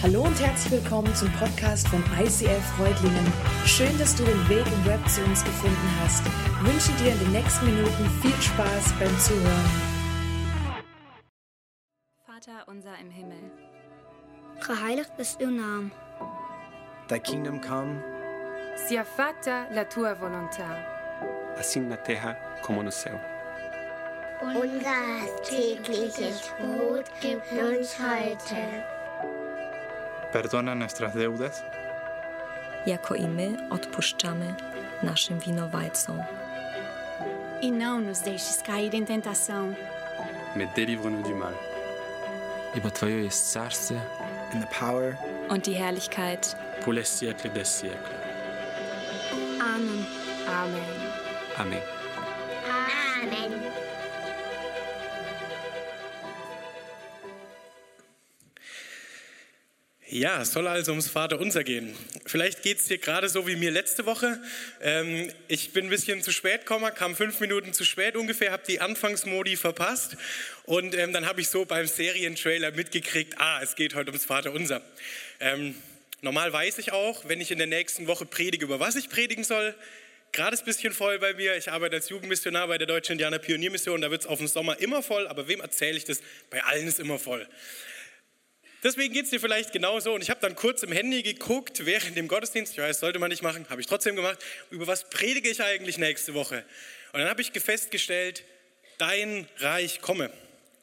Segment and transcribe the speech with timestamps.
[0.00, 3.32] Hallo und herzlich willkommen zum Podcast von ICF Freudlingen.
[3.66, 6.22] Schön, dass du den Weg im Web zu uns gefunden hast.
[6.24, 9.70] Ich wünsche dir in den nächsten Minuten viel Spaß beim Zuhören.
[12.24, 13.50] Vater unser im Himmel,
[14.64, 15.90] Geheiligd is uw naam.
[17.08, 18.00] Thy kingdom come,
[18.76, 20.68] Sia fatta la tua volontà,
[21.58, 23.18] assim na terra como no céu.
[24.42, 28.84] Unser tägliches Brot gib uns heute.
[30.31, 31.63] Perdona nuestras deudas,
[32.85, 34.53] jako i my odpuszczamy
[35.03, 36.19] naszym winowajcom.
[37.61, 39.75] e não nos deixes cair em tentação,
[40.55, 41.53] Mais délivre-nous du mal.
[42.75, 44.01] Ибо Твое есть царствие,
[44.53, 45.15] and the power,
[45.49, 48.15] und die Herrlichkeit Pour les siècles des siècles.
[49.61, 50.05] Amen.
[50.47, 50.83] Amen.
[51.57, 51.81] Amen.
[53.23, 53.51] Amen.
[60.10, 61.94] Ja, es soll also ums Vaterunser gehen.
[62.24, 64.40] Vielleicht geht es dir gerade so wie mir letzte Woche.
[64.80, 68.62] Ähm, ich bin ein bisschen zu spät gekommen, kam fünf Minuten zu spät ungefähr, habe
[68.66, 70.16] die Anfangsmodi verpasst
[70.64, 74.80] und ähm, dann habe ich so beim Serientrailer mitgekriegt, ah, es geht heute ums Vaterunser.
[75.40, 75.74] Ähm,
[76.22, 79.44] normal weiß ich auch, wenn ich in der nächsten Woche predige, über was ich predigen
[79.44, 79.74] soll.
[80.32, 81.54] Gerade ist ein bisschen voll bei mir.
[81.56, 84.00] Ich arbeite als Jugendmissionar bei der Deutschen Indianer Pioniermission.
[84.00, 85.26] Da wird es auf dem Sommer immer voll.
[85.26, 86.20] Aber wem erzähle ich das?
[86.50, 87.46] Bei allen ist immer voll.
[88.82, 90.12] Deswegen geht es dir vielleicht genauso.
[90.12, 93.30] Und ich habe dann kurz im Handy geguckt, während dem Gottesdienst, ich weiß, sollte man
[93.30, 94.38] nicht machen, habe ich trotzdem gemacht,
[94.70, 96.64] über was predige ich eigentlich nächste Woche.
[97.12, 98.44] Und dann habe ich festgestellt,
[98.98, 100.30] dein Reich komme.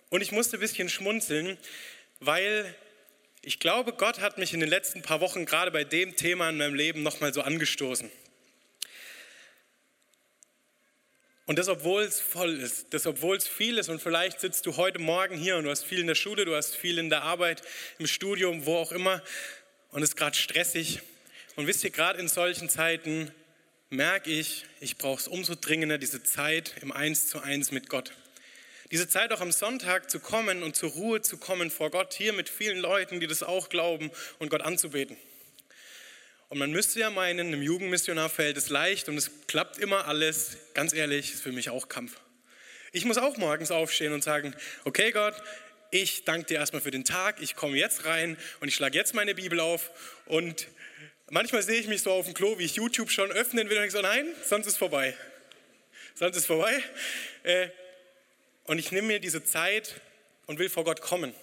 [0.10, 1.58] Und ich musste ein bisschen schmunzeln,
[2.20, 2.74] weil
[3.42, 6.58] ich glaube, Gott hat mich in den letzten paar Wochen gerade bei dem Thema in
[6.58, 8.09] meinem Leben nochmal so angestoßen.
[11.48, 14.78] Und das, obwohl es voll ist, das, obwohl es viel ist und vielleicht sitzt du
[14.78, 17.22] heute Morgen hier und du hast viel in der Schule, du hast viel in der
[17.22, 17.62] Arbeit,
[18.00, 19.22] im Studium, wo auch immer
[19.92, 21.02] und es ist gerade stressig.
[21.56, 23.31] Und wisst ihr, gerade in solchen Zeiten
[23.90, 28.12] merke ich, ich brauche es umso dringender, diese Zeit im Eins zu Eins mit Gott.
[28.92, 32.34] Diese Zeit auch am Sonntag zu kommen und zur Ruhe zu kommen vor Gott, hier
[32.34, 35.16] mit vielen Leuten, die das auch glauben und Gott anzubeten.
[36.50, 40.57] Und man müsste ja meinen, im Jugendmissionar fällt es leicht und es klappt immer alles.
[40.73, 42.17] Ganz ehrlich, ist für mich auch Kampf.
[42.91, 45.35] Ich muss auch morgens aufstehen und sagen, okay Gott,
[45.91, 49.13] ich danke dir erstmal für den Tag, ich komme jetzt rein und ich schlage jetzt
[49.13, 49.91] meine Bibel auf
[50.25, 50.67] und
[51.29, 53.85] manchmal sehe ich mich so auf dem Klo, wie ich YouTube schon öffnen will und
[53.85, 55.16] ich so, nein, sonst ist vorbei.
[56.13, 56.81] Sonst ist vorbei.
[57.44, 57.69] Äh,
[58.66, 60.00] Und ich nehme mir diese Zeit
[60.45, 61.35] und will vor Gott kommen.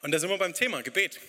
[0.00, 1.20] Und da sind wir beim Thema Gebet.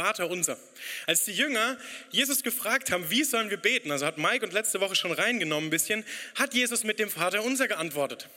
[0.00, 0.58] Vater unser.
[1.06, 1.76] Als die Jünger
[2.10, 5.66] Jesus gefragt haben, wie sollen wir beten, also hat Mike und letzte Woche schon reingenommen
[5.66, 6.06] ein bisschen,
[6.36, 8.30] hat Jesus mit dem Vater unser geantwortet.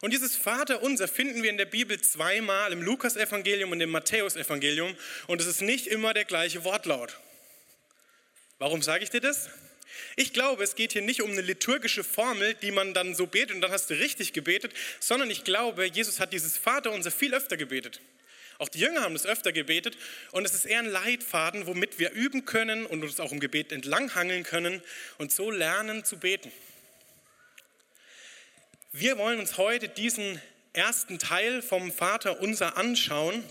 [0.00, 4.96] Und dieses Vater unser finden wir in der Bibel zweimal im Lukas-Evangelium und im Matthäus-Evangelium
[5.26, 7.18] und es ist nicht immer der gleiche Wortlaut.
[8.58, 9.50] Warum sage ich dir das?
[10.16, 13.56] Ich glaube, es geht hier nicht um eine liturgische Formel, die man dann so betet
[13.56, 17.34] und dann hast du richtig gebetet, sondern ich glaube, Jesus hat dieses Vater unser viel
[17.34, 18.00] öfter gebetet.
[18.62, 19.98] Auch die Jünger haben das öfter gebetet
[20.30, 23.72] und es ist eher ein Leitfaden, womit wir üben können und uns auch im Gebet
[23.72, 24.80] entlanghangeln können
[25.18, 26.52] und so lernen zu beten.
[28.92, 30.40] Wir wollen uns heute diesen
[30.74, 33.42] ersten Teil vom Vater unser anschauen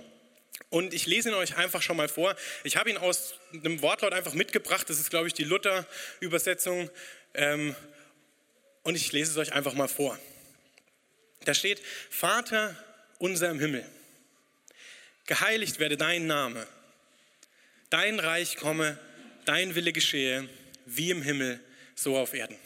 [0.70, 2.34] und ich lese ihn euch einfach schon mal vor.
[2.64, 4.90] Ich habe ihn aus einem Wortlaut einfach mitgebracht.
[4.90, 6.90] Das ist, glaube ich, die Luther-Übersetzung.
[7.34, 7.76] Ähm,
[8.84, 10.18] und ich lese es euch einfach mal vor.
[11.44, 12.82] Da steht, Vater
[13.20, 13.86] unser im Himmel,
[15.32, 16.68] geheiligt werde dein Name,
[17.90, 19.00] dein Reich komme,
[19.46, 20.50] dein Wille geschehe,
[20.86, 21.58] wie im Himmel,
[21.96, 22.58] so auf Erden.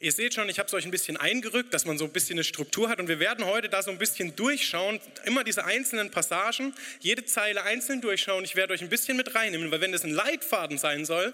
[0.00, 2.34] Ihr seht schon, ich habe es euch ein bisschen eingerückt, dass man so ein bisschen
[2.34, 6.10] eine Struktur hat und wir werden heute da so ein bisschen durchschauen, immer diese einzelnen
[6.10, 8.42] Passagen, jede Zeile einzeln durchschauen.
[8.42, 11.32] Ich werde euch ein bisschen mit reinnehmen, weil wenn das ein Leitfaden sein soll,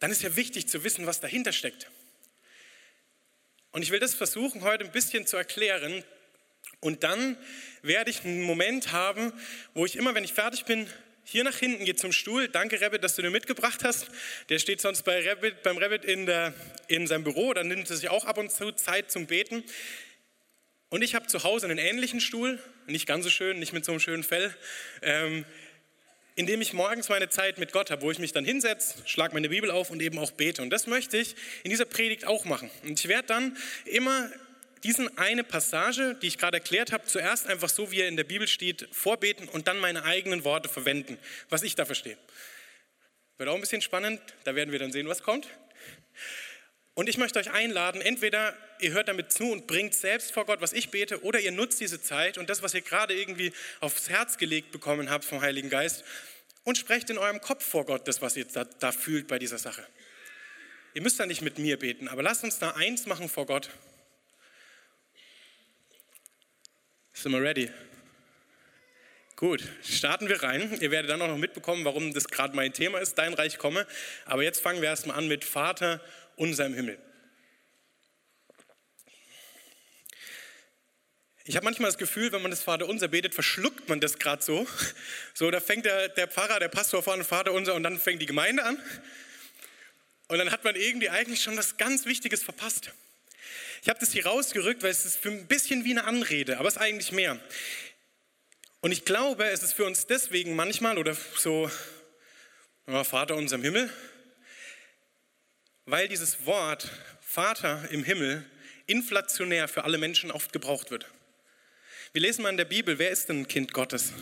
[0.00, 1.90] dann ist ja wichtig zu wissen, was dahinter steckt.
[3.72, 6.02] Und ich will das versuchen heute ein bisschen zu erklären
[6.86, 7.36] und dann
[7.82, 9.32] werde ich einen Moment haben,
[9.74, 10.86] wo ich immer, wenn ich fertig bin,
[11.24, 12.46] hier nach hinten geht zum Stuhl.
[12.46, 14.06] Danke, Rabbit, dass du den mitgebracht hast.
[14.48, 16.54] Der steht sonst bei Rabbit, beim Rabbit in, der,
[16.86, 17.52] in seinem Büro.
[17.52, 19.64] Dann nimmt er sich auch ab und zu Zeit zum Beten.
[20.88, 23.90] Und ich habe zu Hause einen ähnlichen Stuhl, nicht ganz so schön, nicht mit so
[23.90, 24.54] einem schönen Fell,
[25.02, 25.44] ähm,
[26.36, 29.34] in dem ich morgens meine Zeit mit Gott habe, wo ich mich dann hinsetze, schlage
[29.34, 30.62] meine Bibel auf und eben auch bete.
[30.62, 31.34] Und das möchte ich
[31.64, 32.70] in dieser Predigt auch machen.
[32.84, 34.30] Und ich werde dann immer
[34.86, 38.22] diesen eine Passage, die ich gerade erklärt habe, zuerst einfach so, wie er in der
[38.22, 41.18] Bibel steht, vorbeten und dann meine eigenen Worte verwenden,
[41.50, 42.16] was ich da verstehe.
[43.36, 45.48] Wird auch ein bisschen spannend, da werden wir dann sehen, was kommt.
[46.94, 50.60] Und ich möchte euch einladen, entweder ihr hört damit zu und bringt selbst vor Gott,
[50.60, 54.08] was ich bete, oder ihr nutzt diese Zeit und das, was ihr gerade irgendwie aufs
[54.08, 56.04] Herz gelegt bekommen habt vom Heiligen Geist
[56.62, 59.58] und sprecht in eurem Kopf vor Gott das, was ihr da, da fühlt bei dieser
[59.58, 59.84] Sache.
[60.94, 63.68] Ihr müsst da nicht mit mir beten, aber lasst uns da eins machen vor Gott.
[67.16, 67.70] Sind wir ready?
[69.36, 70.78] Gut, starten wir rein.
[70.82, 73.86] Ihr werdet dann auch noch mitbekommen, warum das gerade mein Thema ist, dein Reich komme.
[74.26, 76.02] Aber jetzt fangen wir erstmal an mit Vater
[76.36, 76.98] unser im Himmel.
[81.46, 84.42] Ich habe manchmal das Gefühl, wenn man das Vater unser betet, verschluckt man das gerade
[84.42, 84.66] so.
[85.32, 88.26] So, da fängt der, der Pfarrer, der Pastor vorne Vater unser und dann fängt die
[88.26, 88.78] Gemeinde an.
[90.28, 92.92] Und dann hat man irgendwie eigentlich schon was ganz Wichtiges verpasst.
[93.86, 96.66] Ich habe das hier rausgerückt, weil es ist für ein bisschen wie eine Anrede, aber
[96.66, 97.38] es ist eigentlich mehr.
[98.80, 101.70] Und ich glaube, es ist für uns deswegen manchmal oder so,
[102.88, 103.88] ja, Vater unser im Himmel,
[105.84, 106.90] weil dieses Wort
[107.20, 108.44] Vater im Himmel
[108.86, 111.06] inflationär für alle Menschen oft gebraucht wird.
[112.12, 114.12] Wir lesen mal in der Bibel, wer ist denn ein Kind Gottes?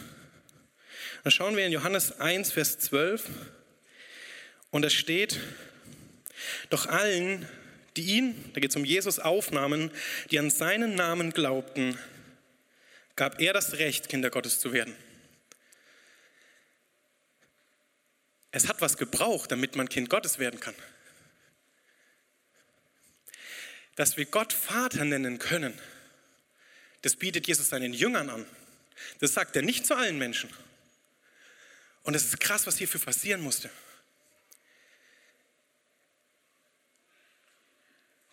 [1.22, 3.30] Da schauen wir in Johannes 1, Vers 12
[4.70, 5.40] und da steht,
[6.68, 7.48] doch allen,
[7.96, 9.90] die ihn, da geht es um Jesus, aufnahmen,
[10.30, 11.98] die an seinen Namen glaubten,
[13.16, 14.96] gab er das Recht, Kinder Gottes zu werden.
[18.50, 20.74] Es hat was gebraucht, damit man Kind Gottes werden kann.
[23.96, 25.78] Dass wir Gott Vater nennen können,
[27.02, 28.46] das bietet Jesus seinen Jüngern an.
[29.20, 30.50] Das sagt er nicht zu allen Menschen.
[32.02, 33.70] Und es ist krass, was hierfür passieren musste.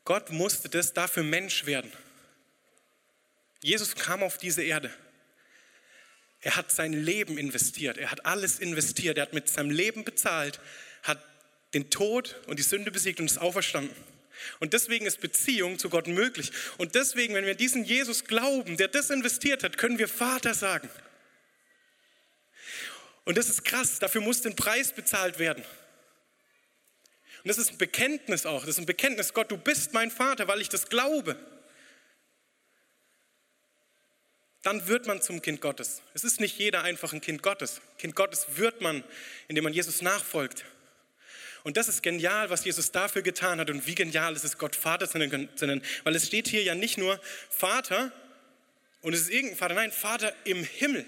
[0.05, 1.91] Gott musste das dafür Mensch werden.
[3.61, 4.91] Jesus kam auf diese Erde.
[6.41, 7.97] Er hat sein Leben investiert.
[7.97, 9.17] Er hat alles investiert.
[9.17, 10.59] Er hat mit seinem Leben bezahlt,
[11.03, 11.23] hat
[11.73, 13.95] den Tod und die Sünde besiegt und ist auferstanden.
[14.59, 16.51] Und deswegen ist Beziehung zu Gott möglich.
[16.77, 20.89] Und deswegen, wenn wir diesen Jesus glauben, der das investiert hat, können wir Vater sagen.
[23.23, 23.99] Und das ist krass.
[23.99, 25.63] Dafür muss ein Preis bezahlt werden.
[27.43, 28.61] Und das ist ein Bekenntnis auch.
[28.61, 31.37] Das ist ein Bekenntnis, Gott, du bist mein Vater, weil ich das glaube
[34.61, 36.01] dann wird man zum Kind Gottes.
[36.13, 37.81] Es ist nicht jeder einfach ein Kind Gottes.
[37.97, 39.03] Kind Gottes wird man,
[39.47, 40.65] indem man Jesus nachfolgt.
[41.63, 44.75] Und das ist genial, was Jesus dafür getan hat und wie genial ist es, Gott
[44.75, 45.83] Vater zu nennen.
[46.03, 48.11] Weil es steht hier ja nicht nur Vater
[49.01, 51.05] und es ist irgendein Vater, nein, Vater im Himmel.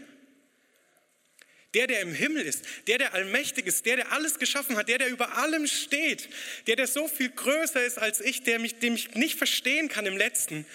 [1.74, 5.00] Der, der im Himmel ist, der, der allmächtig ist, der, der alles geschaffen hat, der,
[5.00, 6.30] der über allem steht,
[6.68, 10.06] der, der so viel größer ist als ich, der mich, den ich nicht verstehen kann
[10.06, 10.66] im Letzten,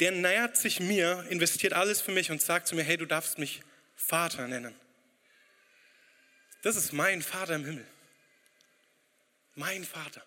[0.00, 3.38] der nähert sich mir, investiert alles für mich und sagt zu mir, hey, du darfst
[3.38, 3.62] mich
[3.94, 4.74] Vater nennen.
[6.62, 7.86] Das ist mein Vater im Himmel.
[9.54, 10.24] Mein Vater.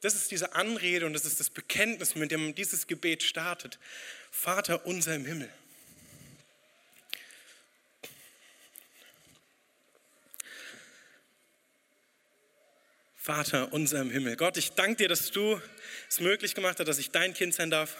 [0.00, 3.78] Das ist diese Anrede und das ist das Bekenntnis, mit dem dieses Gebet startet.
[4.30, 5.52] Vater unser im Himmel.
[13.28, 14.36] Vater unser im Himmel.
[14.36, 15.60] Gott, ich danke dir, dass du
[16.08, 17.94] es möglich gemacht hast, dass ich dein Kind sein darf.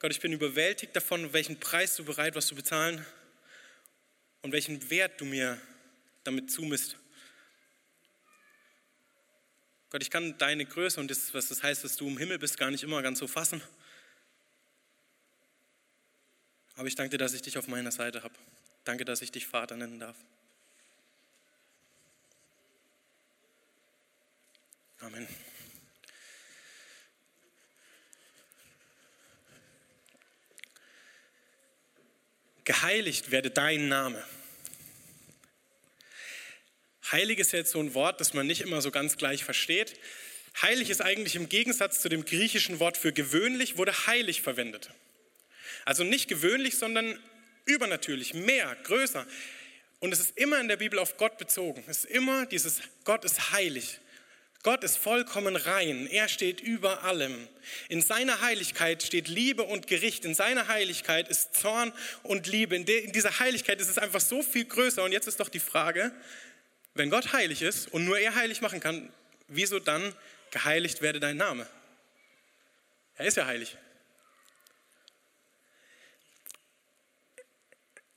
[0.00, 3.06] Gott, ich bin überwältigt davon, welchen Preis du bereit warst zu bezahlen
[4.42, 5.56] und welchen Wert du mir
[6.24, 6.96] damit zumisst.
[9.90, 12.58] Gott, ich kann deine Größe und das, was das heißt, dass du im Himmel bist,
[12.58, 13.62] gar nicht immer ganz so fassen.
[16.74, 18.34] Aber ich danke dir, dass ich dich auf meiner Seite habe.
[18.82, 20.16] Danke, dass ich dich Vater nennen darf.
[25.00, 25.28] Amen.
[32.64, 34.22] Geheiligt werde dein Name.
[37.12, 39.98] Heilig ist jetzt so ein Wort, das man nicht immer so ganz gleich versteht.
[40.60, 44.90] Heilig ist eigentlich im Gegensatz zu dem griechischen Wort für gewöhnlich, wurde heilig verwendet.
[45.84, 47.18] Also nicht gewöhnlich, sondern
[47.64, 49.26] übernatürlich, mehr, größer.
[50.00, 51.84] Und es ist immer in der Bibel auf Gott bezogen.
[51.86, 54.00] Es ist immer dieses Gott ist heilig.
[54.64, 56.08] Gott ist vollkommen rein.
[56.08, 57.48] Er steht über allem.
[57.88, 60.24] In seiner Heiligkeit steht Liebe und Gericht.
[60.24, 61.92] In seiner Heiligkeit ist Zorn
[62.24, 62.74] und Liebe.
[62.74, 65.04] In, in dieser Heiligkeit ist es einfach so viel größer.
[65.04, 66.12] Und jetzt ist doch die Frage,
[66.94, 69.12] wenn Gott heilig ist und nur er heilig machen kann,
[69.46, 70.14] wieso dann
[70.50, 71.66] geheiligt werde dein Name?
[73.16, 73.76] Er ist ja heilig.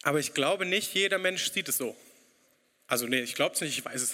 [0.04, 1.96] Aber ich glaube nicht, jeder Mensch sieht es so.
[2.88, 4.14] Also nee, ich glaube es nicht, ich weiß es.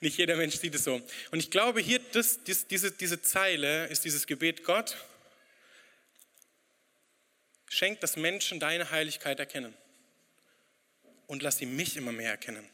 [0.00, 1.00] Nicht jeder Mensch sieht es so.
[1.30, 4.96] Und ich glaube, hier, das, das, diese, diese Zeile ist dieses Gebet, Gott,
[7.68, 9.74] schenkt, dass Menschen deine Heiligkeit erkennen.
[11.26, 12.68] Und lass sie mich immer mehr erkennen.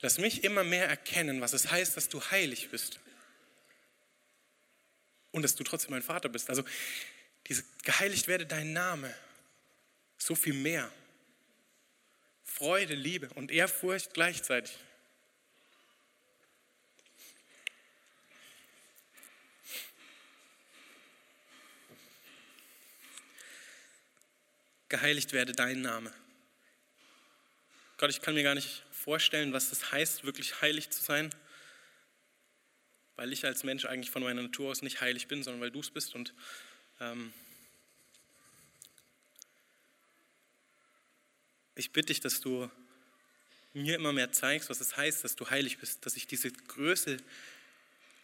[0.00, 3.00] Lass mich immer mehr erkennen, was es heißt, dass du heilig bist.
[5.36, 6.48] und dass du trotzdem mein Vater bist.
[6.48, 6.64] Also
[7.46, 9.14] diese geheiligt werde dein Name.
[10.16, 10.90] So viel mehr.
[12.42, 14.78] Freude, Liebe und Ehrfurcht gleichzeitig.
[24.88, 26.12] Geheiligt werde dein Name.
[27.96, 31.30] Gott, ich kann mir gar nicht vorstellen, was das heißt, wirklich heilig zu sein,
[33.16, 35.80] weil ich als Mensch eigentlich von meiner Natur aus nicht heilig bin, sondern weil du
[35.80, 36.14] es bist.
[36.14, 36.34] Und
[37.00, 37.32] ähm,
[41.74, 42.70] ich bitte dich, dass du
[43.72, 47.16] mir immer mehr zeigst, was es heißt, dass du heilig bist, dass ich diese Größe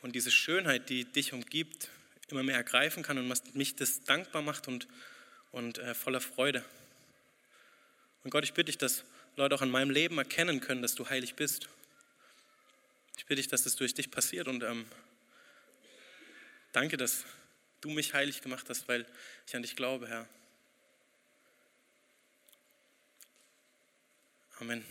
[0.02, 1.88] und diese Schönheit, die dich umgibt,
[2.28, 4.86] immer mehr ergreifen kann und was mich das dankbar macht und
[5.52, 6.64] und äh, voller Freude.
[8.24, 9.04] Und Gott, ich bitte dich, dass
[9.36, 11.68] Leute auch an meinem Leben erkennen können, dass du heilig bist.
[13.16, 14.86] Ich bitte dich, dass das durch dich passiert und ähm,
[16.72, 17.24] danke, dass
[17.80, 19.06] du mich heilig gemacht hast, weil
[19.46, 20.28] ich an dich glaube, Herr.
[24.60, 24.84] Amen.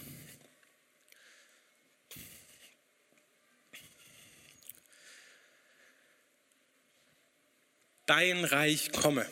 [8.06, 9.26] Dein Reich komme.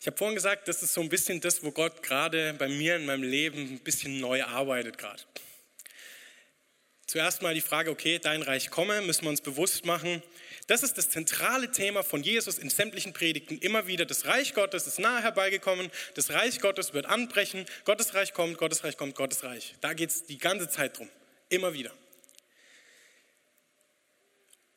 [0.00, 2.96] Ich habe vorhin gesagt, das ist so ein bisschen das, wo Gott gerade bei mir
[2.96, 5.22] in meinem Leben ein bisschen neu arbeitet gerade.
[7.06, 10.22] Zuerst mal die Frage, okay, dein Reich komme, müssen wir uns bewusst machen.
[10.66, 14.04] Das ist das zentrale Thema von Jesus in sämtlichen Predigten immer wieder.
[14.04, 18.84] Das Reich Gottes ist nahe herbeigekommen, das Reich Gottes wird anbrechen, Gottes Reich kommt, Gottes
[18.84, 19.74] Reich kommt, Gottes Reich.
[19.80, 21.08] Da geht es die ganze Zeit drum,
[21.48, 21.92] immer wieder.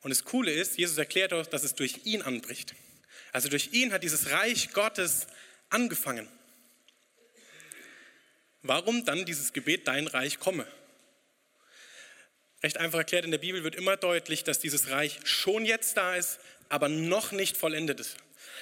[0.01, 2.73] Und das Coole ist, Jesus erklärt auch, dass es durch ihn anbricht.
[3.31, 5.27] Also durch ihn hat dieses Reich Gottes
[5.69, 6.27] angefangen.
[8.61, 10.67] Warum dann dieses Gebet, dein Reich komme?
[12.61, 16.15] Recht einfach erklärt, in der Bibel wird immer deutlich, dass dieses Reich schon jetzt da
[16.15, 18.17] ist, aber noch nicht vollendet ist.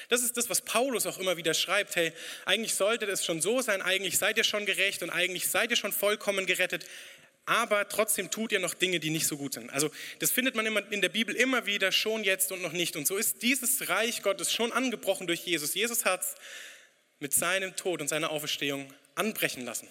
[0.07, 1.95] Das ist das, was Paulus auch immer wieder schreibt.
[1.95, 2.13] Hey,
[2.45, 5.75] eigentlich sollte es schon so sein, eigentlich seid ihr schon gerecht und eigentlich seid ihr
[5.75, 6.85] schon vollkommen gerettet
[7.50, 9.72] aber trotzdem tut ihr noch Dinge, die nicht so gut sind.
[9.72, 9.89] Also
[10.20, 12.96] das findet man immer in der Bibel immer wieder, schon jetzt und noch nicht.
[12.96, 15.74] Und so ist dieses Reich Gottes schon angebrochen durch Jesus.
[15.74, 16.36] Jesus hat es
[17.18, 19.88] mit seinem Tod und seiner Auferstehung anbrechen lassen.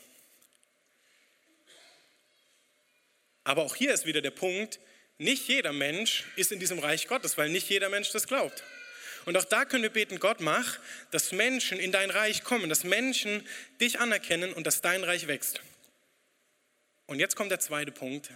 [3.43, 4.79] Aber auch hier ist wieder der Punkt,
[5.19, 8.63] nicht jeder Mensch ist in diesem Reich Gottes, weil nicht jeder Mensch das glaubt.
[9.25, 10.79] Und auch da können wir beten, Gott mach,
[11.11, 13.45] dass Menschen in dein Reich kommen, dass Menschen
[13.81, 15.61] dich anerkennen und dass dein Reich wächst.
[17.09, 18.31] Und jetzt kommt der zweite Punkt.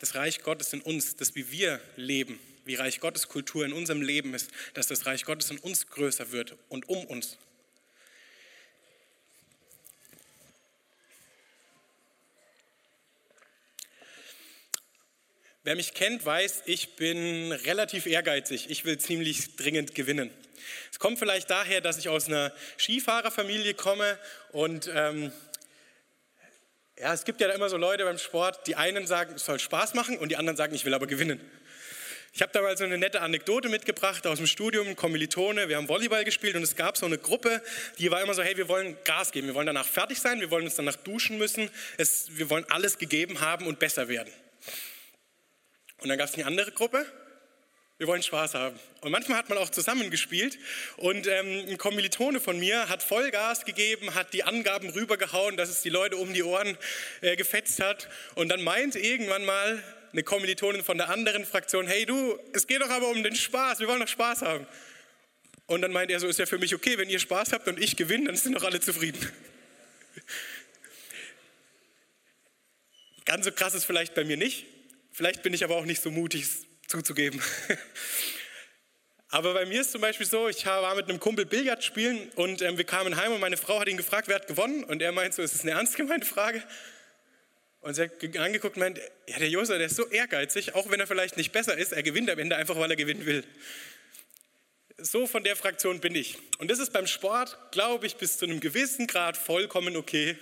[0.00, 4.02] Das Reich Gottes in uns, das wie wir leben, wie Reich Gottes Kultur in unserem
[4.02, 7.38] Leben ist, dass das Reich Gottes in uns größer wird und um uns.
[15.62, 18.68] Wer mich kennt, weiß, ich bin relativ ehrgeizig.
[18.68, 20.32] Ich will ziemlich dringend gewinnen.
[20.90, 24.18] Es kommt vielleicht daher, dass ich aus einer Skifahrerfamilie komme
[24.50, 25.30] und ähm,
[27.02, 29.94] ja, es gibt ja immer so Leute beim Sport, die einen sagen, es soll Spaß
[29.94, 31.40] machen und die anderen sagen, ich will aber gewinnen.
[32.32, 35.88] Ich habe da mal so eine nette Anekdote mitgebracht aus dem Studium, Kommilitone, wir haben
[35.88, 37.60] Volleyball gespielt und es gab so eine Gruppe,
[37.98, 40.52] die war immer so, hey, wir wollen Gas geben, wir wollen danach fertig sein, wir
[40.52, 41.68] wollen uns danach duschen müssen,
[41.98, 44.32] es, wir wollen alles gegeben haben und besser werden.
[45.98, 47.04] Und dann gab es eine andere Gruppe,
[48.02, 48.76] wir wollen Spaß haben.
[49.02, 50.58] Und manchmal hat man auch zusammengespielt
[50.96, 55.82] und ähm, ein Kommilitone von mir hat Vollgas gegeben, hat die Angaben rübergehauen, dass es
[55.82, 56.76] die Leute um die Ohren
[57.20, 58.08] äh, gefetzt hat.
[58.34, 59.80] Und dann meint irgendwann mal
[60.10, 63.78] eine Kommilitonin von der anderen Fraktion, hey du, es geht doch aber um den Spaß,
[63.78, 64.66] wir wollen doch Spaß haben.
[65.66, 67.78] Und dann meint er so, ist ja für mich okay, wenn ihr Spaß habt und
[67.80, 69.20] ich gewinne, dann sind doch alle zufrieden.
[73.26, 74.66] Ganz so krass ist vielleicht bei mir nicht.
[75.12, 76.46] Vielleicht bin ich aber auch nicht so mutig,
[76.88, 77.40] zuzugeben.
[79.28, 82.60] Aber bei mir ist zum Beispiel so, ich war mit einem Kumpel Billard spielen und
[82.60, 84.84] ähm, wir kamen heim und meine Frau hat ihn gefragt, wer hat gewonnen?
[84.84, 86.62] Und er meint so, ist das eine ernst gemeinte Frage?
[87.80, 91.00] Und sie hat angeguckt und meint, ja, der Josa, der ist so ehrgeizig, auch wenn
[91.00, 93.42] er vielleicht nicht besser ist, er gewinnt am Ende einfach, weil er gewinnen will.
[94.98, 96.36] So von der Fraktion bin ich.
[96.58, 100.36] Und das ist beim Sport, glaube ich, bis zu einem gewissen Grad vollkommen okay.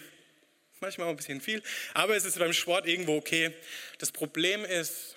[0.80, 1.62] Manchmal auch ein bisschen viel,
[1.94, 3.54] aber es ist beim Sport irgendwo okay.
[3.98, 5.16] Das Problem ist,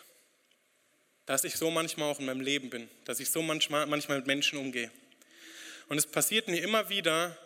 [1.25, 4.27] dass ich so manchmal auch in meinem Leben bin, dass ich so manchmal, manchmal mit
[4.27, 4.91] Menschen umgehe.
[5.87, 7.37] Und es passiert mir immer wieder,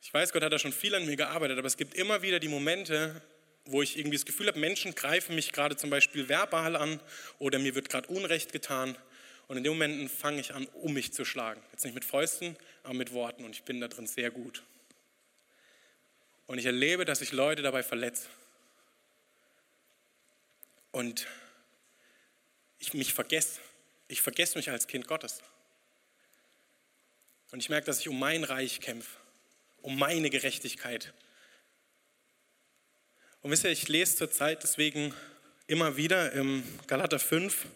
[0.00, 2.38] ich weiß, Gott hat da schon viel an mir gearbeitet, aber es gibt immer wieder
[2.38, 3.20] die Momente,
[3.64, 7.00] wo ich irgendwie das Gefühl habe, Menschen greifen mich gerade zum Beispiel verbal an
[7.38, 8.96] oder mir wird gerade Unrecht getan.
[9.46, 11.62] Und in den Momenten fange ich an, um mich zu schlagen.
[11.72, 13.44] Jetzt nicht mit Fäusten, aber mit Worten.
[13.44, 14.62] Und ich bin da drin sehr gut.
[16.46, 18.28] Und ich erlebe, dass ich Leute dabei verletze.
[20.92, 21.26] Und
[22.78, 23.60] ich mich vergesse,
[24.08, 25.42] ich vergesse mich als Kind Gottes.
[27.50, 29.16] Und ich merke, dass ich um mein Reich kämpfe,
[29.82, 31.12] um meine Gerechtigkeit.
[33.42, 35.14] Und wisst ihr, ich lese zurzeit deswegen
[35.66, 37.66] immer wieder im Galater 5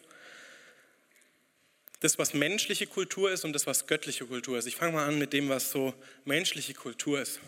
[2.01, 4.67] das, was menschliche Kultur ist und das, was göttliche Kultur ist.
[4.67, 5.95] Ich fange mal an mit dem, was so
[6.25, 7.39] menschliche Kultur ist.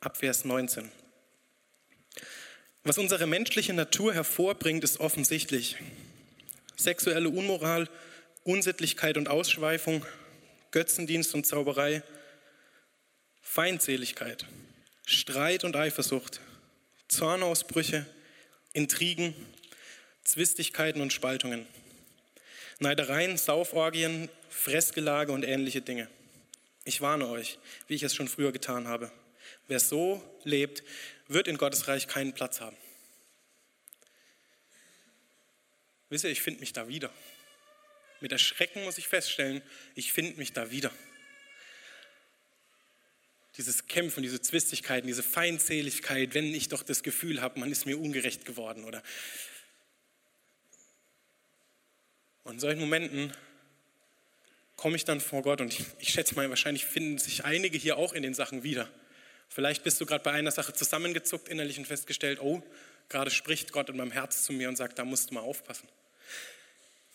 [0.00, 0.90] Ab Vers 19.
[2.86, 5.74] Was unsere menschliche Natur hervorbringt, ist offensichtlich.
[6.76, 7.88] Sexuelle Unmoral,
[8.44, 10.06] Unsittlichkeit und Ausschweifung,
[10.70, 12.04] Götzendienst und Zauberei,
[13.42, 14.46] Feindseligkeit,
[15.04, 16.40] Streit und Eifersucht,
[17.08, 18.06] Zornausbrüche,
[18.72, 19.34] Intrigen,
[20.22, 21.66] Zwistigkeiten und Spaltungen,
[22.78, 26.06] Neidereien, Sauforgien, Fressgelage und ähnliche Dinge.
[26.84, 29.10] Ich warne euch, wie ich es schon früher getan habe.
[29.66, 30.84] Wer so lebt,
[31.28, 32.76] wird in Gottes Reich keinen Platz haben.
[36.08, 37.12] Wisst ihr, ich finde mich da wieder.
[38.20, 39.62] Mit Erschrecken muss ich feststellen,
[39.94, 40.92] ich finde mich da wieder.
[43.56, 47.98] Dieses Kämpfen, diese Zwistigkeiten, diese Feindseligkeit, wenn ich doch das Gefühl habe, man ist mir
[47.98, 49.02] ungerecht geworden oder
[52.44, 53.32] und in solchen Momenten
[54.76, 57.96] komme ich dann vor Gott und ich, ich schätze mal, wahrscheinlich finden sich einige hier
[57.96, 58.88] auch in den Sachen wieder.
[59.48, 62.62] Vielleicht bist du gerade bei einer Sache zusammengezuckt innerlich und festgestellt, oh,
[63.08, 65.88] gerade spricht Gott in meinem Herz zu mir und sagt, da musst du mal aufpassen.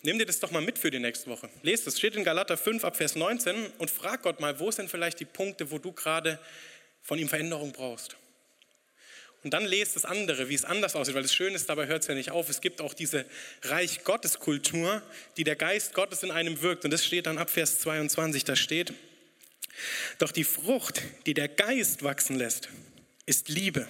[0.04, 1.50] Nimm dir das doch mal mit für die nächste Woche.
[1.62, 4.90] Lest es, steht in Galater 5 ab Vers 19 und frag Gott mal, wo sind
[4.90, 6.40] vielleicht die Punkte, wo du gerade
[7.04, 8.16] von ihm Veränderung brauchst.
[9.44, 12.02] Und dann lest das andere, wie es anders aussieht, weil das Schöne ist, dabei hört
[12.02, 12.50] es ja nicht auf.
[12.50, 13.26] Es gibt auch diese
[13.64, 15.02] Reich Gottes Kultur,
[15.38, 16.86] die der Geist Gottes in einem wirkt.
[16.86, 18.94] Und das steht dann ab Vers 22, da steht,
[20.18, 22.70] doch die Frucht, die der Geist wachsen lässt,
[23.26, 23.88] ist Liebe,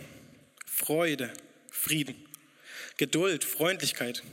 [0.65, 1.31] Freude,
[1.69, 2.15] Frieden,
[2.97, 4.23] Geduld, Freundlichkeit,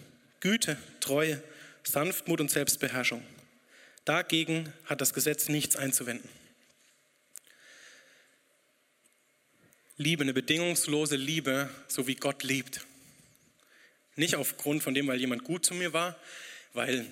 [0.41, 1.43] Güte, Treue,
[1.83, 3.25] Sanftmut und Selbstbeherrschung.
[4.05, 6.29] Dagegen hat das Gesetz nichts einzuwenden.
[9.97, 12.87] Liebe, eine bedingungslose Liebe, so wie Gott liebt.
[14.15, 16.17] Nicht aufgrund von dem, weil jemand gut zu mir war,
[16.73, 17.11] weil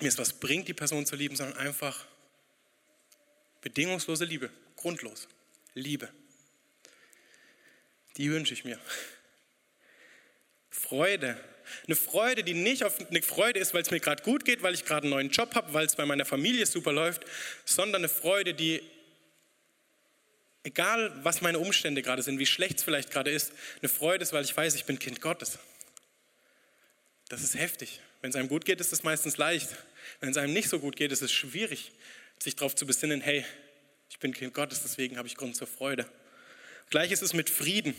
[0.00, 2.06] mir es was bringt, die Person zu lieben, sondern einfach
[3.62, 5.28] bedingungslose Liebe, grundlos.
[5.74, 6.08] Liebe.
[8.18, 8.78] Die wünsche ich mir.
[10.68, 11.40] Freude.
[11.86, 14.74] Eine Freude, die nicht auf eine Freude ist, weil es mir gerade gut geht, weil
[14.74, 17.24] ich gerade einen neuen Job habe, weil es bei meiner Familie super läuft,
[17.64, 18.82] sondern eine Freude, die,
[20.64, 24.32] egal was meine Umstände gerade sind, wie schlecht es vielleicht gerade ist, eine Freude ist,
[24.32, 25.58] weil ich weiß, ich bin Kind Gottes.
[27.28, 28.00] Das ist heftig.
[28.20, 29.70] Wenn es einem gut geht, ist es meistens leicht.
[30.20, 31.92] Wenn es einem nicht so gut geht, ist es schwierig,
[32.40, 33.44] sich darauf zu besinnen, hey,
[34.10, 36.06] ich bin Kind Gottes, deswegen habe ich Grund zur Freude.
[36.90, 37.94] Gleich ist es mit Frieden.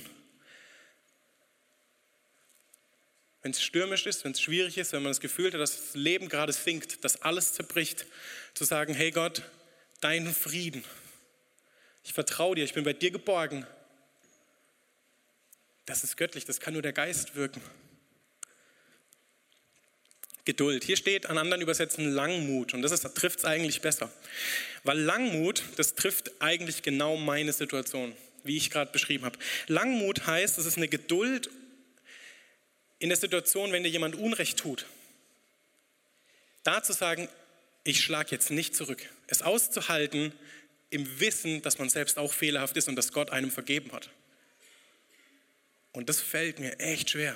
[3.43, 5.95] wenn es stürmisch ist, wenn es schwierig ist, wenn man das Gefühl hat, dass das
[5.95, 8.05] Leben gerade sinkt, dass alles zerbricht,
[8.53, 9.43] zu sagen, hey Gott,
[9.99, 10.83] deinen Frieden.
[12.05, 13.67] Ich vertraue dir, ich bin bei dir geborgen.
[15.85, 17.61] Das ist göttlich, das kann nur der Geist wirken.
[20.45, 20.83] Geduld.
[20.83, 24.11] Hier steht an anderen Übersetzen Langmut und das trifft es eigentlich besser.
[24.83, 29.39] Weil Langmut, das trifft eigentlich genau meine Situation, wie ich gerade beschrieben habe.
[29.67, 31.49] Langmut heißt, es ist eine Geduld
[32.99, 34.85] in der Situation, wenn dir jemand Unrecht tut,
[36.63, 37.29] da zu sagen,
[37.83, 39.01] ich schlage jetzt nicht zurück.
[39.27, 40.33] Es auszuhalten
[40.89, 44.09] im Wissen, dass man selbst auch fehlerhaft ist und dass Gott einem vergeben hat.
[45.91, 47.35] Und das fällt mir echt schwer.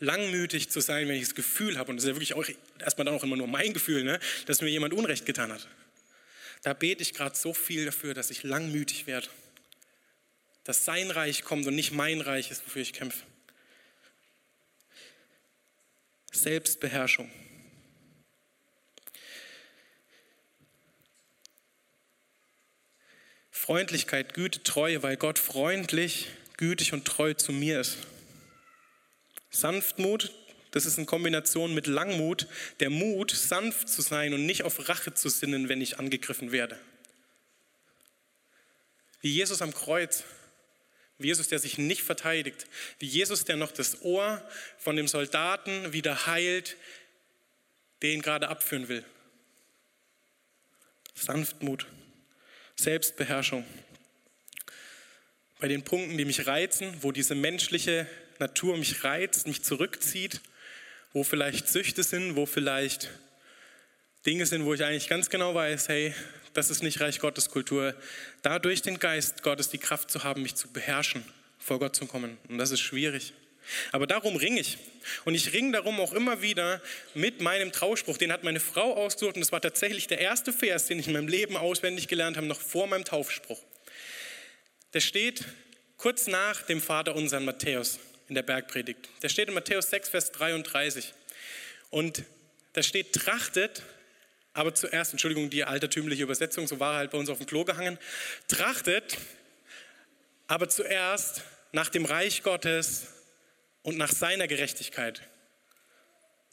[0.00, 2.44] Langmütig zu sein, wenn ich das Gefühl habe, und das ist ja wirklich auch
[2.78, 5.68] erstmal dann auch immer nur mein Gefühl, ne, dass mir jemand Unrecht getan hat.
[6.62, 9.28] Da bete ich gerade so viel dafür, dass ich langmütig werde.
[10.64, 13.24] Dass sein Reich kommt und nicht mein Reich ist, wofür ich kämpfe.
[16.32, 17.30] Selbstbeherrschung.
[23.50, 27.98] Freundlichkeit, Güte, Treue, weil Gott freundlich, gütig und treu zu mir ist.
[29.50, 30.32] Sanftmut,
[30.70, 32.46] das ist in Kombination mit Langmut,
[32.78, 36.78] der Mut, sanft zu sein und nicht auf Rache zu sinnen, wenn ich angegriffen werde.
[39.20, 40.24] Wie Jesus am Kreuz
[41.20, 42.66] wie Jesus, der sich nicht verteidigt.
[42.98, 44.42] Wie Jesus, der noch das Ohr
[44.78, 46.78] von dem Soldaten wieder heilt,
[48.02, 49.04] den gerade abführen will.
[51.14, 51.86] Sanftmut,
[52.74, 53.66] Selbstbeherrschung.
[55.58, 58.06] Bei den Punkten, die mich reizen, wo diese menschliche
[58.40, 60.40] Natur mich reizt, mich zurückzieht,
[61.12, 63.10] wo vielleicht Süchte sind, wo vielleicht
[64.26, 66.14] Dinge sind, wo ich eigentlich ganz genau weiß, hey,
[66.52, 67.94] das ist nicht Reich Gottes Kultur.
[68.42, 71.24] Dadurch den Geist Gottes die Kraft zu haben, mich zu beherrschen,
[71.58, 72.38] vor Gott zu kommen.
[72.48, 73.32] Und das ist schwierig.
[73.92, 74.78] Aber darum ringe ich.
[75.24, 76.82] Und ich ringe darum auch immer wieder
[77.14, 78.18] mit meinem Trauspruch.
[78.18, 81.12] Den hat meine Frau ausgesucht und das war tatsächlich der erste Vers, den ich in
[81.12, 83.62] meinem Leben auswendig gelernt habe, noch vor meinem Taufspruch.
[84.92, 85.44] Der steht
[85.98, 89.08] kurz nach dem Vater unseren Matthäus in der Bergpredigt.
[89.22, 91.12] Der steht in Matthäus 6, Vers 33.
[91.90, 92.24] Und
[92.72, 93.82] da steht, trachtet,
[94.54, 97.64] aber zuerst, Entschuldigung, die altertümliche Übersetzung, so war er halt bei uns auf dem Klo
[97.64, 97.98] gehangen,
[98.46, 99.18] trachtet,
[100.46, 103.08] aber zuerst nach dem Reich Gottes
[103.82, 105.22] und nach seiner Gerechtigkeit.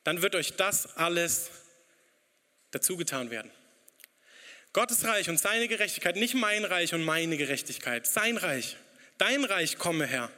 [0.03, 1.51] Dann wird euch das alles
[2.71, 3.51] dazugetan werden.
[4.73, 8.77] Gottes Reich und seine Gerechtigkeit, nicht mein Reich und meine Gerechtigkeit, sein Reich.
[9.19, 10.31] Dein Reich komme her.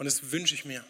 [0.00, 0.82] Und das wünsche ich mir.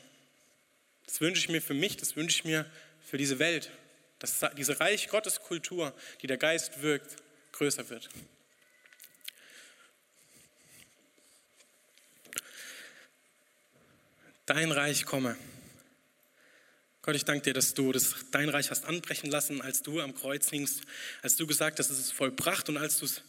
[1.05, 2.65] Das wünsche ich mir für mich, das wünsche ich mir
[3.05, 3.73] für diese Welt,
[4.21, 5.93] dass diese Reich Gottes Kultur,
[6.23, 7.17] die der Geist wirkt,
[7.51, 8.09] größer wird.
[14.47, 15.37] Dein Reich komme.
[17.03, 20.15] Gott, ich danke dir, dass du das, dein Reich hast anbrechen lassen, als du am
[20.15, 20.83] Kreuz hingst,
[21.23, 23.25] als du gesagt hast, es ist vollbracht und als du es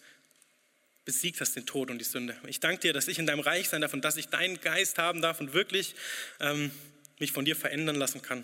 [1.06, 2.38] besiegt hast, den Tod und die Sünde.
[2.48, 4.98] Ich danke dir, dass ich in deinem Reich sein darf und dass ich deinen Geist
[4.98, 5.96] haben darf und wirklich
[6.40, 6.72] ähm,
[7.20, 8.44] mich von dir verändern lassen kann.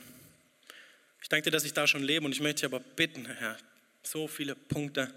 [1.22, 3.58] Ich danke dir, dass ich da schon lebe und ich möchte dich aber bitten, Herr,
[4.04, 5.14] so viele Punkte,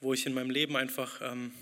[0.00, 1.52] wo ich in meinem Leben einfach ähm,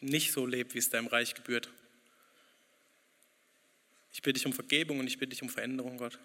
[0.00, 1.68] nicht so lebe, wie es deinem Reich gebührt.
[4.12, 6.18] Ich bitte dich um Vergebung und ich bitte dich um Veränderung, Gott.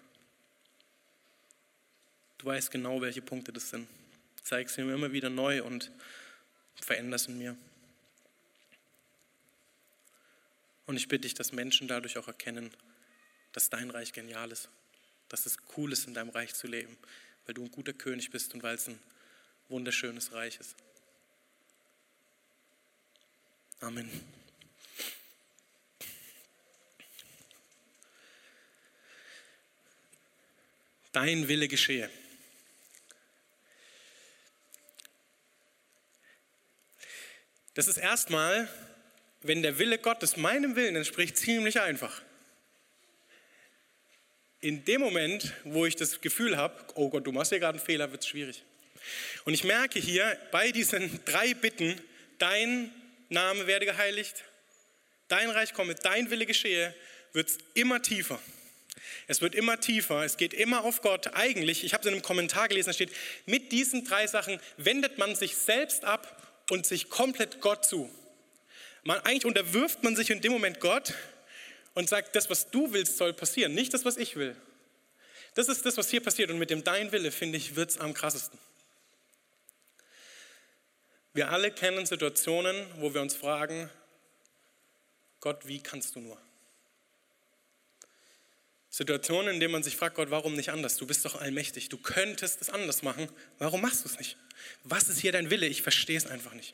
[2.38, 3.88] Du weißt genau, welche Punkte das sind.
[4.46, 5.90] Zeig es mir immer wieder neu und
[6.80, 7.56] veränder es in mir.
[10.86, 12.70] Und ich bitte dich, dass Menschen dadurch auch erkennen,
[13.50, 14.68] dass dein Reich genial ist,
[15.28, 16.96] dass es cool ist, in deinem Reich zu leben,
[17.44, 19.00] weil du ein guter König bist und weil es ein
[19.68, 20.76] wunderschönes Reich ist.
[23.80, 24.08] Amen.
[31.10, 32.08] Dein Wille geschehe.
[37.76, 38.70] Das ist erstmal,
[39.42, 42.22] wenn der Wille Gottes meinem Willen entspricht, ziemlich einfach.
[44.62, 47.84] In dem Moment, wo ich das Gefühl habe, oh Gott, du machst hier gerade einen
[47.84, 48.64] Fehler, wird es schwierig.
[49.44, 52.00] Und ich merke hier bei diesen drei Bitten,
[52.38, 52.90] dein
[53.28, 54.44] Name werde geheiligt,
[55.28, 56.94] dein Reich komme, dein Wille geschehe,
[57.34, 58.40] wird es immer tiefer.
[59.26, 61.34] Es wird immer tiefer, es geht immer auf Gott.
[61.34, 63.12] Eigentlich, ich habe es in einem Kommentar gelesen, da steht,
[63.44, 66.35] mit diesen drei Sachen wendet man sich selbst ab
[66.70, 68.10] und sich komplett Gott zu.
[69.04, 71.14] Man, eigentlich unterwirft man sich in dem Moment Gott
[71.94, 74.56] und sagt, das, was du willst, soll passieren, nicht das, was ich will.
[75.54, 77.98] Das ist das, was hier passiert und mit dem Dein Wille, finde ich, wird es
[77.98, 78.58] am krassesten.
[81.32, 83.90] Wir alle kennen Situationen, wo wir uns fragen,
[85.40, 86.38] Gott, wie kannst du nur?
[88.96, 90.96] Situationen, in denen man sich fragt, Gott, warum nicht anders?
[90.96, 91.90] Du bist doch allmächtig.
[91.90, 93.28] Du könntest es anders machen.
[93.58, 94.38] Warum machst du es nicht?
[94.84, 95.66] Was ist hier dein Wille?
[95.66, 96.72] Ich verstehe es einfach nicht.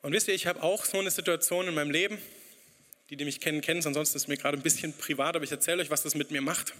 [0.00, 2.18] Und wisst ihr, ich habe auch so eine Situation in meinem Leben.
[3.08, 3.86] Die, die mich kennen, kennen es.
[3.86, 6.32] Ansonsten ist es mir gerade ein bisschen privat, aber ich erzähle euch, was das mit
[6.32, 6.74] mir macht.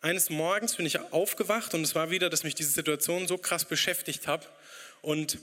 [0.00, 3.64] Eines Morgens bin ich aufgewacht und es war wieder, dass mich diese Situation so krass
[3.66, 4.50] beschäftigt hat.
[5.00, 5.38] Und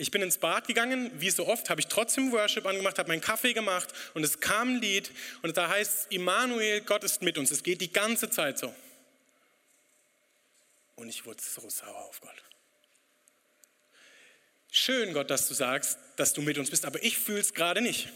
[0.00, 3.20] ich bin ins Bad gegangen, wie so oft, habe ich trotzdem Worship angemacht, habe meinen
[3.20, 5.10] Kaffee gemacht und es kam ein Lied
[5.42, 7.50] und da heißt Immanuel, Gott ist mit uns.
[7.50, 8.72] Es geht die ganze Zeit so.
[10.94, 12.44] Und ich wurde so sauer auf Gott.
[14.70, 17.80] Schön, Gott, dass du sagst, dass du mit uns bist, aber ich fühle es gerade
[17.80, 18.08] nicht.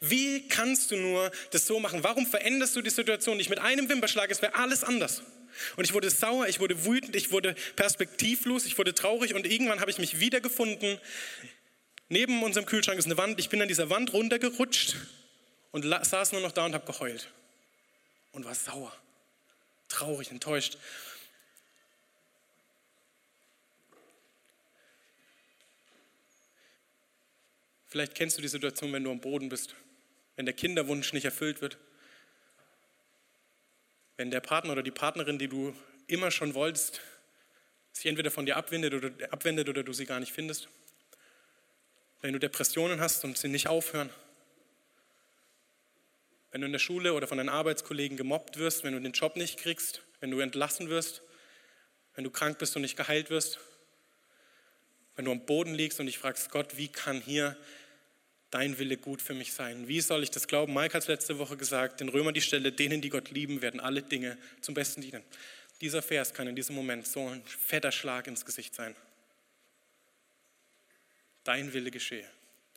[0.00, 2.02] Wie kannst du nur das so machen?
[2.02, 4.30] Warum veränderst du die Situation nicht mit einem Wimperschlag?
[4.30, 5.22] Es wäre alles anders.
[5.76, 9.80] Und ich wurde sauer, ich wurde wütend, ich wurde perspektivlos, ich wurde traurig und irgendwann
[9.80, 10.98] habe ich mich wiedergefunden.
[12.08, 13.38] Neben unserem Kühlschrank ist eine Wand.
[13.38, 14.96] Ich bin an dieser Wand runtergerutscht
[15.70, 17.28] und saß nur noch da und habe geheult.
[18.32, 18.92] Und war sauer,
[19.88, 20.78] traurig, enttäuscht.
[27.92, 29.76] Vielleicht kennst du die Situation, wenn du am Boden bist,
[30.34, 31.78] wenn der Kinderwunsch nicht erfüllt wird
[34.16, 35.74] wenn der Partner oder die Partnerin, die du
[36.06, 37.00] immer schon wolltest,
[37.92, 40.68] sich entweder von dir abwendet oder, abwendet oder du sie gar nicht findest.
[42.20, 44.10] Wenn du Depressionen hast und sie nicht aufhören.
[46.52, 49.36] Wenn du in der Schule oder von deinen Arbeitskollegen gemobbt wirst, wenn du den Job
[49.36, 51.22] nicht kriegst, wenn du entlassen wirst,
[52.14, 53.58] wenn du krank bist und nicht geheilt wirst,
[55.16, 57.56] wenn du am Boden liegst und dich fragst, Gott, wie kann hier
[58.52, 59.88] dein Wille gut für mich sein.
[59.88, 60.74] Wie soll ich das glauben?
[60.74, 63.80] Mike hat es letzte Woche gesagt, den Römern die Stelle, denen, die Gott lieben, werden
[63.80, 65.22] alle Dinge zum Besten dienen.
[65.80, 68.94] Dieser Vers kann in diesem Moment so ein fetter Schlag ins Gesicht sein.
[71.44, 72.28] dein Wille geschehe.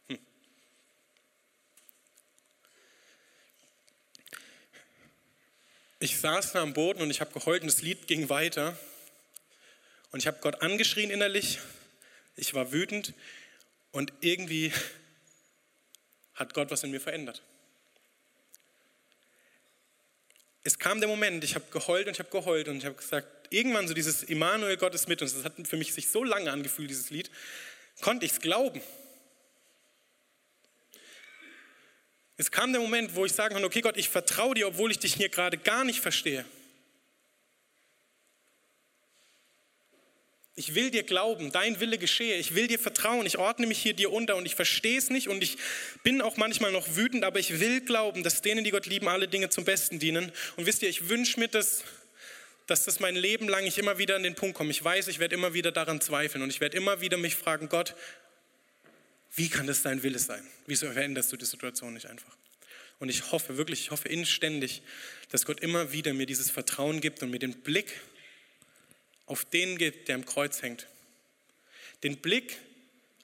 [0.08, 0.18] Hm.
[6.00, 8.78] Ich saß da am Boden und ich habe geheult und das Lied ging weiter.
[10.12, 11.60] Und ich habe Gott angeschrien innerlich.
[12.38, 13.14] Ich war wütend
[13.92, 14.72] und irgendwie
[16.36, 17.42] hat Gott was in mir verändert.
[20.64, 23.28] Es kam der Moment, ich habe geheult und ich habe geheult und ich habe gesagt,
[23.52, 26.52] irgendwann so dieses Immanuel, Gott ist mit uns, das hat für mich sich so lange
[26.52, 27.30] angefühlt, dieses Lied,
[28.02, 28.82] konnte ich es glauben.
[32.38, 35.00] Es kam der Moment, wo ich sagen konnte, okay Gott, ich vertraue dir, obwohl ich
[35.00, 36.44] dich hier gerade gar nicht verstehe.
[40.58, 42.38] Ich will dir glauben, dein Wille geschehe.
[42.38, 43.26] Ich will dir vertrauen.
[43.26, 45.58] Ich ordne mich hier dir unter und ich verstehe es nicht und ich
[46.02, 49.28] bin auch manchmal noch wütend, aber ich will glauben, dass denen, die Gott lieben, alle
[49.28, 50.32] Dinge zum Besten dienen.
[50.56, 51.84] Und wisst ihr, ich wünsche mir das,
[52.68, 54.72] dass das mein Leben lang ich immer wieder an den Punkt komme.
[54.72, 57.68] Ich weiß, ich werde immer wieder daran zweifeln und ich werde immer wieder mich fragen,
[57.68, 57.94] Gott,
[59.36, 60.48] wie kann das dein Wille sein?
[60.68, 62.34] Wieso veränderst du die Situation nicht einfach?
[63.00, 64.82] Und ich hoffe wirklich, ich hoffe inständig,
[65.30, 68.00] dass Gott immer wieder mir dieses Vertrauen gibt und mir den Blick
[69.26, 70.88] auf den gibt, der am Kreuz hängt.
[72.04, 72.58] Den Blick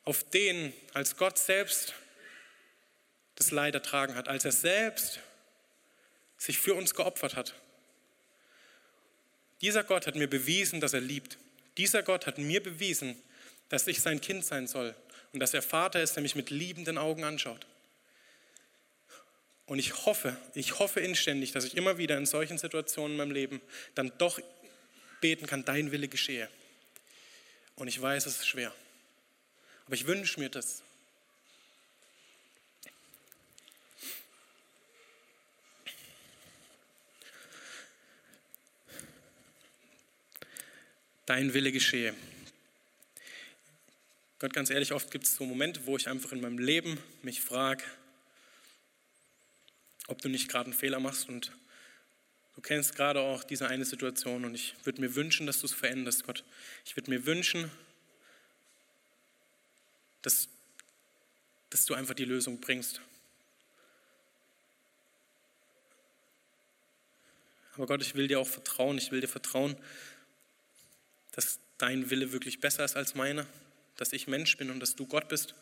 [0.03, 1.93] auf den, als Gott selbst
[3.35, 5.19] das Leid ertragen hat, als er selbst
[6.37, 7.53] sich für uns geopfert hat.
[9.61, 11.37] Dieser Gott hat mir bewiesen, dass er liebt.
[11.77, 13.15] Dieser Gott hat mir bewiesen,
[13.69, 14.95] dass ich sein Kind sein soll
[15.33, 17.65] und dass er Vater ist, der mich mit liebenden Augen anschaut.
[19.67, 23.31] Und ich hoffe, ich hoffe inständig, dass ich immer wieder in solchen Situationen in meinem
[23.31, 23.61] Leben
[23.95, 24.39] dann doch
[25.21, 26.49] beten kann, dein Wille geschehe.
[27.75, 28.73] Und ich weiß, es ist schwer.
[29.86, 30.84] Aber ich wünsche mir das.
[41.25, 42.13] Dein Wille geschehe.
[44.39, 47.41] Gott, ganz ehrlich, oft gibt es so Momente, wo ich einfach in meinem Leben mich
[47.41, 47.84] frage,
[50.07, 51.51] ob du nicht gerade einen Fehler machst und
[52.55, 55.73] Du kennst gerade auch diese eine Situation und ich würde mir wünschen, dass du es
[55.73, 56.43] veränderst, Gott.
[56.85, 57.71] Ich würde mir wünschen,
[60.21, 60.49] dass,
[61.69, 63.01] dass du einfach die Lösung bringst.
[67.75, 68.97] Aber Gott, ich will dir auch vertrauen.
[68.97, 69.77] Ich will dir vertrauen,
[71.31, 73.47] dass dein Wille wirklich besser ist als meiner,
[73.97, 75.55] dass ich Mensch bin und dass du Gott bist.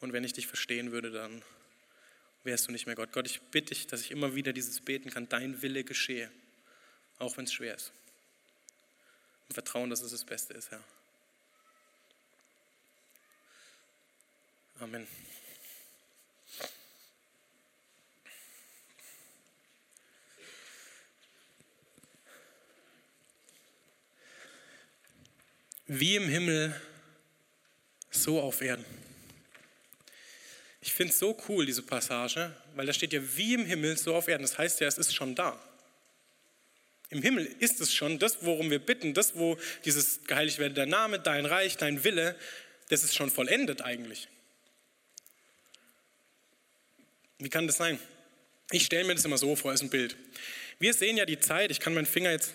[0.00, 1.42] Und wenn ich dich verstehen würde, dann
[2.44, 3.12] wärst du nicht mehr Gott.
[3.12, 6.30] Gott, ich bitte dich, dass ich immer wieder dieses beten kann, dein Wille geschehe,
[7.18, 7.92] auch wenn es schwer ist.
[9.48, 10.82] Und vertrauen, dass es das Beste ist, Herr.
[14.80, 15.06] Amen.
[25.86, 26.80] Wie im Himmel,
[28.10, 28.84] so auf Erden.
[30.82, 34.16] Ich finde es so cool, diese Passage, weil da steht ja wie im Himmel, so
[34.16, 34.42] auf Erden.
[34.42, 35.58] Das heißt ja, es ist schon da.
[37.08, 40.86] Im Himmel ist es schon, das, worum wir bitten, das, wo dieses geheiligt werde der
[40.86, 42.36] Name, dein Reich, dein Wille,
[42.88, 44.26] das ist schon vollendet eigentlich.
[47.38, 47.98] Wie kann das sein?
[48.72, 50.16] Ich stelle mir das immer so vor als ein Bild.
[50.80, 52.54] Wir sehen ja die Zeit, ich kann meinen Finger jetzt,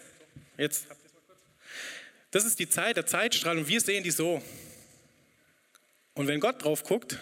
[0.58, 0.88] jetzt,
[2.32, 4.42] das ist die Zeit, der Zeitstrahl und wir sehen die so.
[6.14, 7.20] Und wenn Gott drauf guckt,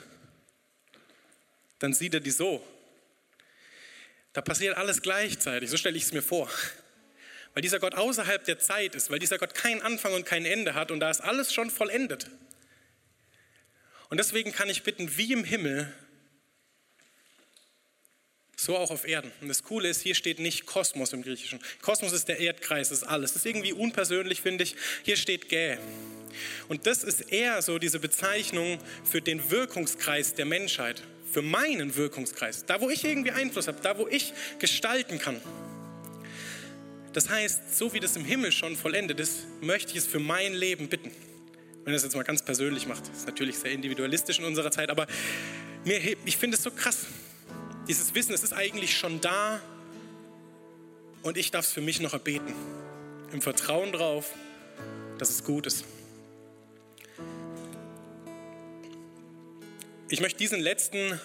[1.85, 2.65] dann sieht er die so.
[4.33, 6.49] Da passiert alles gleichzeitig, so stelle ich es mir vor.
[7.53, 10.73] Weil dieser Gott außerhalb der Zeit ist, weil dieser Gott keinen Anfang und kein Ende
[10.73, 12.31] hat und da ist alles schon vollendet.
[14.09, 15.93] Und deswegen kann ich bitten, wie im Himmel,
[18.55, 19.31] so auch auf Erden.
[19.41, 21.59] Und das Coole ist, hier steht nicht Kosmos im Griechischen.
[21.81, 23.33] Kosmos ist der Erdkreis, ist alles.
[23.33, 24.75] Das ist irgendwie unpersönlich, finde ich.
[25.03, 25.77] Hier steht Gä.
[26.67, 31.03] Und das ist eher so diese Bezeichnung für den Wirkungskreis der Menschheit
[31.35, 35.41] für meinen Wirkungskreis, da wo ich irgendwie Einfluss habe, da wo ich gestalten kann.
[37.11, 40.53] Das heißt, so wie das im Himmel schon vollendet ist, möchte ich es für mein
[40.53, 41.11] Leben bitten.
[41.83, 44.89] Wenn das jetzt mal ganz persönlich macht, das ist natürlich sehr individualistisch in unserer Zeit,
[44.89, 45.07] aber
[45.83, 46.99] mir, ich finde es so krass.
[47.89, 49.59] Dieses Wissen, es ist eigentlich schon da
[51.21, 52.53] und ich darf es für mich noch erbeten.
[53.33, 54.31] Im Vertrauen darauf,
[55.17, 55.83] dass es gut ist.
[60.07, 61.19] Ich möchte diesen letzten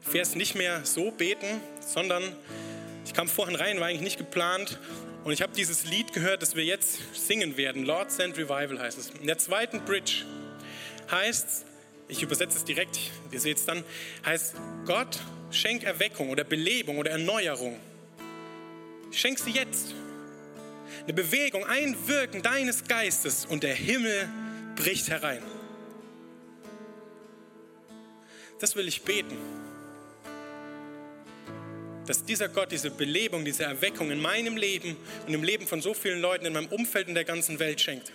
[0.00, 1.46] Vers nicht mehr so beten,
[1.80, 2.24] sondern
[3.04, 4.80] ich kam vorhin rein, war eigentlich nicht geplant
[5.22, 7.84] und ich habe dieses Lied gehört, das wir jetzt singen werden.
[7.84, 9.10] Lord Send Revival heißt es.
[9.10, 10.24] In der zweiten Bridge
[11.08, 11.64] heißt,
[12.08, 12.98] ich übersetze es direkt,
[13.30, 13.84] ihr seht es dann,
[14.26, 15.20] heißt Gott
[15.52, 17.78] schenk Erweckung oder Belebung oder Erneuerung.
[19.12, 19.94] Schenk sie jetzt.
[21.04, 24.28] Eine Bewegung, ein Wirken deines Geistes und der Himmel
[24.74, 25.42] bricht herein.
[28.60, 29.36] Das will ich beten.
[32.06, 34.96] Dass dieser Gott diese Belebung, diese Erweckung in meinem Leben
[35.26, 38.12] und im Leben von so vielen Leuten in meinem Umfeld in der ganzen Welt schenkt.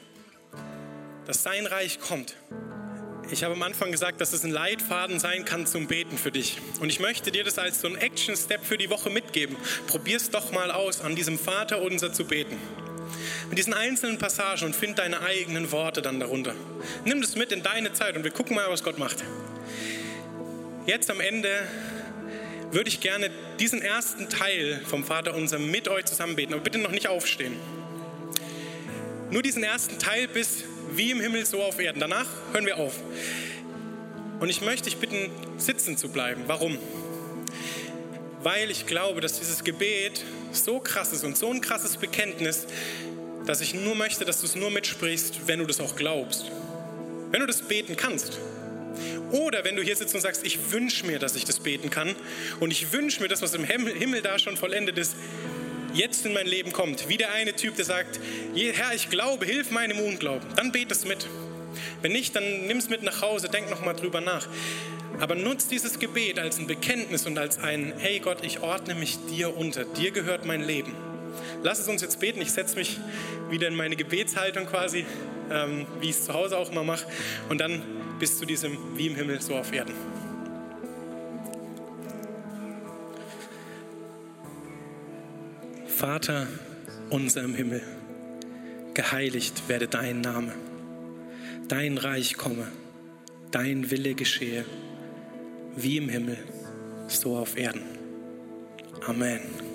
[1.25, 2.35] Dass sein Reich kommt.
[3.31, 6.59] Ich habe am Anfang gesagt, dass es ein Leitfaden sein kann zum Beten für dich.
[6.79, 9.55] Und ich möchte dir das als so ein Action-Step für die Woche mitgeben.
[9.87, 12.57] Probier es doch mal aus, an diesem Vater unser zu beten.
[13.49, 16.53] Mit diesen einzelnen Passagen und find deine eigenen Worte dann darunter.
[17.03, 19.23] Nimm das mit in deine Zeit und wir gucken mal, was Gott macht.
[20.85, 21.49] Jetzt am Ende
[22.71, 26.53] würde ich gerne diesen ersten Teil vom Vater unser mit euch zusammen beten.
[26.53, 27.55] Aber bitte noch nicht aufstehen.
[29.31, 31.99] Nur diesen ersten Teil bis wie im Himmel, so auf Erden.
[31.99, 32.93] Danach hören wir auf.
[34.39, 36.43] Und ich möchte dich bitten, sitzen zu bleiben.
[36.45, 36.77] Warum?
[38.43, 42.67] Weil ich glaube, dass dieses Gebet so krass ist und so ein krasses Bekenntnis,
[43.47, 46.51] dass ich nur möchte, dass du es nur mitsprichst, wenn du das auch glaubst.
[47.31, 48.39] Wenn du das beten kannst.
[49.31, 52.15] Oder wenn du hier sitzt und sagst, ich wünsche mir, dass ich das beten kann
[52.59, 55.15] und ich wünsche mir das, was im Himmel da schon vollendet ist,
[55.93, 57.09] jetzt in mein Leben kommt.
[57.09, 58.19] Wie der eine Typ, der sagt,
[58.55, 60.47] Herr, ich glaube, hilf meinem Unglauben.
[60.55, 61.27] Dann betest mit.
[62.01, 64.47] Wenn nicht, dann nimm es mit nach Hause, denk nochmal drüber nach.
[65.19, 69.17] Aber nutz dieses Gebet als ein Bekenntnis und als ein, hey Gott, ich ordne mich
[69.31, 69.85] dir unter.
[69.85, 70.93] Dir gehört mein Leben.
[71.63, 72.41] Lass es uns jetzt beten.
[72.41, 72.99] Ich setze mich
[73.49, 75.05] wieder in meine Gebetshaltung quasi,
[75.51, 77.05] ähm, wie ich es zu Hause auch immer mache.
[77.49, 77.81] Und dann
[78.19, 79.93] bis zu diesem wie im Himmel, so auf Erden.
[85.87, 86.47] Vater
[87.09, 87.81] unser im Himmel,
[88.93, 90.53] geheiligt werde dein Name,
[91.67, 92.67] dein Reich komme,
[93.51, 94.65] dein Wille geschehe,
[95.75, 96.37] wie im Himmel,
[97.07, 97.83] so auf Erden.
[99.07, 99.74] Amen.